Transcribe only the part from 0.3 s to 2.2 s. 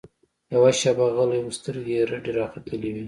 يوه شېبه غلى و سترګې يې